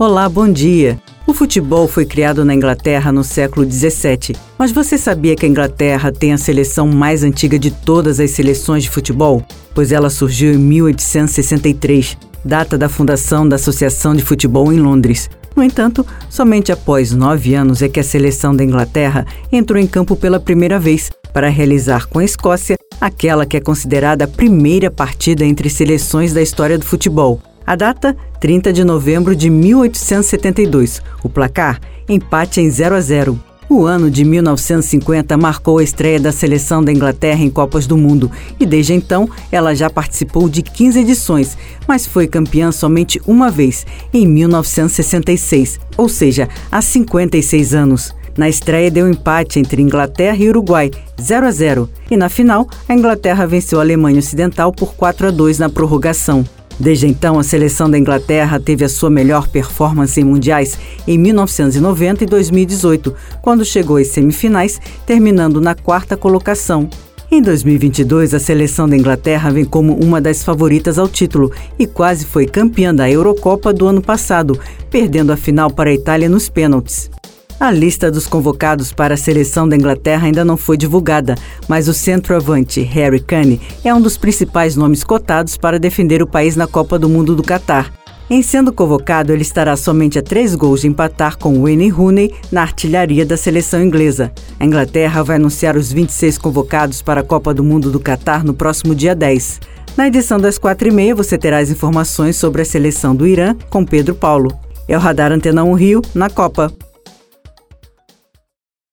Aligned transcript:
Olá, 0.00 0.28
bom 0.28 0.50
dia. 0.50 1.00
O 1.24 1.32
futebol 1.32 1.86
foi 1.86 2.04
criado 2.04 2.44
na 2.44 2.52
Inglaterra 2.52 3.12
no 3.12 3.22
século 3.22 3.64
17, 3.64 4.34
mas 4.58 4.72
você 4.72 4.98
sabia 4.98 5.36
que 5.36 5.46
a 5.46 5.48
Inglaterra 5.48 6.10
tem 6.10 6.32
a 6.32 6.36
seleção 6.36 6.88
mais 6.88 7.22
antiga 7.22 7.56
de 7.56 7.70
todas 7.70 8.18
as 8.18 8.32
seleções 8.32 8.82
de 8.82 8.90
futebol? 8.90 9.46
Pois 9.72 9.92
ela 9.92 10.10
surgiu 10.10 10.52
em 10.52 10.58
1863, 10.58 12.18
data 12.44 12.76
da 12.76 12.88
fundação 12.88 13.48
da 13.48 13.54
Associação 13.54 14.16
de 14.16 14.24
Futebol 14.24 14.72
em 14.72 14.80
Londres. 14.80 15.30
No 15.54 15.62
entanto, 15.62 16.04
somente 16.28 16.72
após 16.72 17.12
nove 17.12 17.54
anos 17.54 17.80
é 17.80 17.88
que 17.88 18.00
a 18.00 18.04
seleção 18.04 18.52
da 18.54 18.64
Inglaterra 18.64 19.24
entrou 19.52 19.80
em 19.80 19.86
campo 19.86 20.16
pela 20.16 20.40
primeira 20.40 20.76
vez 20.76 21.12
para 21.32 21.48
realizar 21.48 22.08
com 22.08 22.18
a 22.18 22.24
Escócia 22.24 22.76
aquela 23.00 23.46
que 23.46 23.56
é 23.56 23.60
considerada 23.60 24.24
a 24.24 24.28
primeira 24.28 24.90
partida 24.90 25.44
entre 25.44 25.70
seleções 25.70 26.32
da 26.32 26.42
história 26.42 26.76
do 26.76 26.84
futebol. 26.84 27.40
A 27.66 27.74
data, 27.74 28.16
30 28.40 28.72
de 28.72 28.84
novembro 28.84 29.34
de 29.34 29.48
1872. 29.48 31.00
O 31.22 31.28
placar, 31.28 31.80
empate 32.08 32.60
em 32.60 32.68
0 32.68 32.94
a 32.94 33.00
0. 33.00 33.40
O 33.68 33.86
ano 33.86 34.10
de 34.10 34.24
1950 34.24 35.36
marcou 35.38 35.78
a 35.78 35.82
estreia 35.82 36.20
da 36.20 36.30
seleção 36.30 36.84
da 36.84 36.92
Inglaterra 36.92 37.42
em 37.42 37.48
Copas 37.48 37.86
do 37.86 37.96
Mundo 37.96 38.30
e 38.60 38.66
desde 38.66 38.92
então 38.92 39.28
ela 39.50 39.74
já 39.74 39.88
participou 39.88 40.50
de 40.50 40.62
15 40.62 41.00
edições, 41.00 41.56
mas 41.88 42.06
foi 42.06 42.26
campeã 42.26 42.70
somente 42.70 43.20
uma 43.26 43.50
vez, 43.50 43.86
em 44.12 44.26
1966, 44.26 45.80
ou 45.96 46.10
seja, 46.10 46.48
há 46.70 46.82
56 46.82 47.74
anos. 47.74 48.14
Na 48.36 48.48
estreia 48.48 48.90
deu 48.90 49.08
empate 49.08 49.58
entre 49.58 49.80
Inglaterra 49.80 50.36
e 50.36 50.48
Uruguai, 50.48 50.90
0 51.20 51.46
a 51.46 51.50
0, 51.50 51.88
e 52.10 52.16
na 52.16 52.28
final 52.28 52.68
a 52.86 52.94
Inglaterra 52.94 53.46
venceu 53.46 53.78
a 53.78 53.82
Alemanha 53.82 54.18
Ocidental 54.18 54.72
por 54.72 54.94
4 54.94 55.28
a 55.28 55.30
2 55.30 55.58
na 55.58 55.70
prorrogação. 55.70 56.44
Desde 56.78 57.06
então, 57.06 57.38
a 57.38 57.44
seleção 57.44 57.88
da 57.88 57.98
Inglaterra 57.98 58.58
teve 58.58 58.84
a 58.84 58.88
sua 58.88 59.08
melhor 59.08 59.48
performance 59.48 60.20
em 60.20 60.24
mundiais 60.24 60.78
em 61.06 61.16
1990 61.16 62.24
e 62.24 62.26
2018, 62.26 63.14
quando 63.40 63.64
chegou 63.64 63.96
às 63.96 64.08
semifinais, 64.08 64.80
terminando 65.06 65.60
na 65.60 65.74
quarta 65.74 66.16
colocação. 66.16 66.88
Em 67.30 67.40
2022, 67.40 68.34
a 68.34 68.38
seleção 68.38 68.88
da 68.88 68.96
Inglaterra 68.96 69.50
vem 69.50 69.64
como 69.64 69.94
uma 69.94 70.20
das 70.20 70.44
favoritas 70.44 70.98
ao 70.98 71.08
título 71.08 71.50
e 71.78 71.86
quase 71.86 72.24
foi 72.24 72.46
campeã 72.46 72.94
da 72.94 73.10
Eurocopa 73.10 73.72
do 73.72 73.86
ano 73.86 74.02
passado, 74.02 74.58
perdendo 74.90 75.32
a 75.32 75.36
final 75.36 75.70
para 75.70 75.90
a 75.90 75.94
Itália 75.94 76.28
nos 76.28 76.48
pênaltis. 76.48 77.10
A 77.58 77.70
lista 77.70 78.10
dos 78.10 78.26
convocados 78.26 78.92
para 78.92 79.14
a 79.14 79.16
seleção 79.16 79.68
da 79.68 79.76
Inglaterra 79.76 80.26
ainda 80.26 80.44
não 80.44 80.56
foi 80.56 80.76
divulgada, 80.76 81.36
mas 81.68 81.88
o 81.88 81.94
centroavante 81.94 82.80
Harry 82.82 83.20
Kane 83.20 83.60
é 83.84 83.94
um 83.94 84.00
dos 84.00 84.18
principais 84.18 84.74
nomes 84.76 85.04
cotados 85.04 85.56
para 85.56 85.78
defender 85.78 86.20
o 86.20 86.26
país 86.26 86.56
na 86.56 86.66
Copa 86.66 86.98
do 86.98 87.08
Mundo 87.08 87.34
do 87.34 87.42
Catar. 87.42 87.92
Em 88.28 88.42
sendo 88.42 88.72
convocado, 88.72 89.32
ele 89.32 89.42
estará 89.42 89.76
somente 89.76 90.18
a 90.18 90.22
três 90.22 90.54
gols 90.54 90.80
de 90.80 90.88
empatar 90.88 91.38
com 91.38 91.62
Wayne 91.62 91.90
Rooney 91.90 92.34
na 92.50 92.62
artilharia 92.62 93.24
da 93.24 93.36
seleção 93.36 93.82
inglesa. 93.82 94.32
A 94.58 94.64
Inglaterra 94.64 95.22
vai 95.22 95.36
anunciar 95.36 95.76
os 95.76 95.92
26 95.92 96.38
convocados 96.38 97.02
para 97.02 97.20
a 97.20 97.24
Copa 97.24 97.54
do 97.54 97.62
Mundo 97.62 97.90
do 97.90 98.00
Catar 98.00 98.42
no 98.42 98.54
próximo 98.54 98.94
dia 98.94 99.14
10. 99.14 99.60
Na 99.96 100.08
edição 100.08 100.40
das 100.40 100.58
quatro 100.58 100.88
e 100.88 100.90
meia, 100.90 101.14
você 101.14 101.38
terá 101.38 101.58
as 101.58 101.70
informações 101.70 102.36
sobre 102.36 102.62
a 102.62 102.64
seleção 102.64 103.14
do 103.14 103.26
Irã 103.26 103.54
com 103.70 103.84
Pedro 103.84 104.14
Paulo. 104.14 104.50
É 104.88 104.96
o 104.96 105.00
Radar 105.00 105.30
Antena 105.30 105.62
1 105.62 105.72
Rio, 105.74 106.02
na 106.14 106.28
Copa. 106.28 106.72